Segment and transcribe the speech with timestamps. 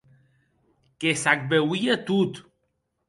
[0.99, 2.33] Que s’ac beuie tot.